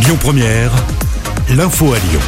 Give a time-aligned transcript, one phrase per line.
[0.00, 0.70] Lyon Première,
[1.50, 2.20] l'info à Lyon.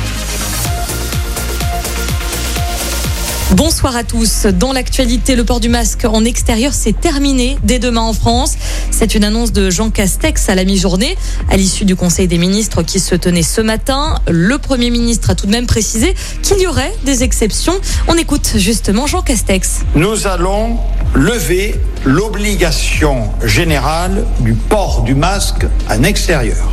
[3.52, 4.46] Bonsoir à tous.
[4.46, 8.54] Dans l'actualité, le port du masque en extérieur, c'est terminé dès demain en France.
[8.90, 11.16] C'est une annonce de Jean Castex à la mi-journée.
[11.48, 15.34] À l'issue du Conseil des ministres qui se tenait ce matin, le Premier ministre a
[15.34, 17.74] tout de même précisé qu'il y aurait des exceptions.
[18.08, 19.80] On écoute justement Jean Castex.
[19.94, 20.78] Nous allons
[21.14, 26.72] lever l'obligation générale du port du masque en extérieur,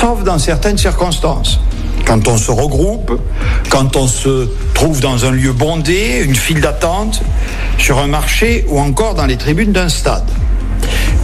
[0.00, 1.60] sauf dans certaines circonstances
[2.06, 3.20] quand on se regroupe,
[3.68, 7.20] quand on se trouve dans un lieu bondé, une file d'attente,
[7.76, 10.24] sur un marché ou encore dans les tribunes d'un stade.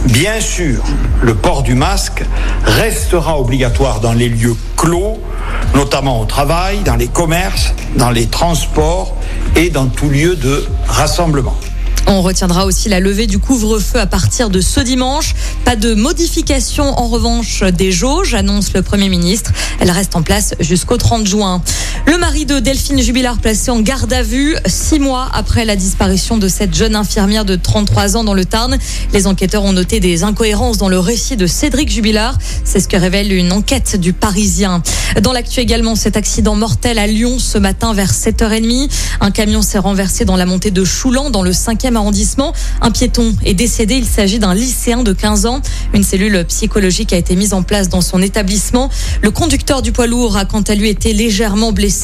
[0.05, 0.83] Bien sûr,
[1.23, 2.23] le port du masque
[2.65, 5.19] restera obligatoire dans les lieux clos,
[5.73, 9.15] notamment au travail, dans les commerces, dans les transports
[9.55, 11.55] et dans tout lieu de rassemblement.
[12.07, 15.33] On retiendra aussi la levée du couvre-feu à partir de ce dimanche.
[15.63, 19.51] Pas de modification en revanche des jauges, annonce le Premier ministre.
[19.79, 21.63] Elle reste en place jusqu'au 30 juin.
[22.07, 26.37] Le mari de Delphine Jubilard placé en garde à vue six mois après la disparition
[26.37, 28.77] de cette jeune infirmière de 33 ans dans le Tarn.
[29.11, 32.37] Les enquêteurs ont noté des incohérences dans le récit de Cédric Jubilard.
[32.63, 34.83] C'est ce que révèle une enquête du Parisien.
[35.23, 38.87] Dans l'actu également, cet accident mortel à Lyon ce matin vers 7h30.
[39.19, 42.53] Un camion s'est renversé dans la montée de Choulan dans le 5e arrondissement.
[42.81, 43.95] Un piéton est décédé.
[43.95, 45.59] Il s'agit d'un lycéen de 15 ans.
[45.93, 48.91] Une cellule psychologique a été mise en place dans son établissement.
[49.23, 51.94] Le conducteur du poids lourd a quant à lui été légèrement blessé.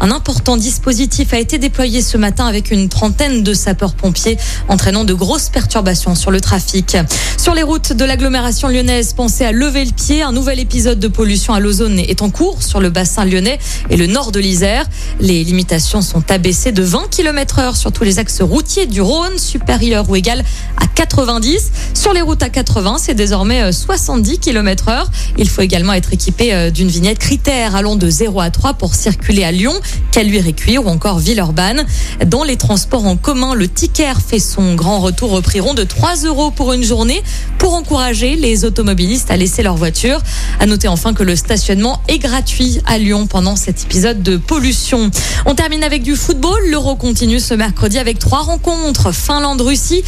[0.00, 5.14] Un important dispositif a été déployé ce matin avec une trentaine de sapeurs-pompiers, entraînant de
[5.14, 6.96] grosses perturbations sur le trafic.
[7.36, 10.22] Sur les routes de l'agglomération lyonnaise, pensez à lever le pied.
[10.22, 13.58] Un nouvel épisode de pollution à l'ozone est en cours sur le bassin lyonnais
[13.90, 14.84] et le nord de l'Isère.
[15.20, 19.38] Les limitations sont abaissées de 20 km heure sur tous les axes routiers du Rhône,
[19.38, 20.44] supérieur ou égal
[20.82, 21.70] à 90.
[21.94, 25.10] Sur les routes à 80, c'est désormais 70 km heure.
[25.38, 28.94] Il faut également être équipé euh, d'une vignette critère allant de 0 à 3 pour
[28.94, 29.74] circuler à Lyon,
[30.12, 31.84] Caluire et Cuire ou encore Villeurbanne.
[32.26, 35.84] Dans les transports en commun, le ticket fait son grand retour au prix rond de
[35.84, 37.22] 3 euros pour une journée
[37.58, 40.20] pour encourager les automobilistes à laisser leur voiture.
[40.60, 45.10] À noter enfin que le stationnement est gratuit à Lyon pendant cet épisode de pollution.
[45.46, 46.60] On termine avec du football.
[46.70, 49.12] L'Euro continue ce mercredi avec trois rencontres.
[49.12, 50.02] Finlande-Russie,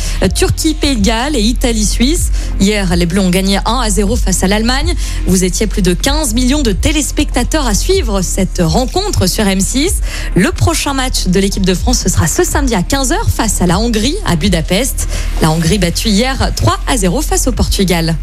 [0.58, 2.32] Turquie-Pays de Galles et Italie-Suisse.
[2.58, 4.92] Hier, les Bleus ont gagné 1 à 0 face à l'Allemagne.
[5.28, 9.92] Vous étiez plus de 15 millions de téléspectateurs à suivre cette rencontre sur M6.
[10.34, 13.66] Le prochain match de l'équipe de France, ce sera ce samedi à 15h face à
[13.66, 15.08] la Hongrie à Budapest.
[15.42, 18.16] La Hongrie battue hier 3 à 0 face au Portugal.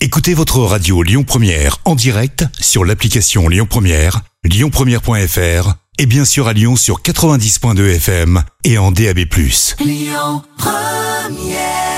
[0.00, 6.48] Écoutez votre radio Lyon Première en direct sur l'application Lyon Première, lyonpremière.fr et bien sûr
[6.48, 9.20] à Lyon sur 90.2 FM et en DAB+.
[9.78, 10.42] Lyon
[11.22, 11.91] Première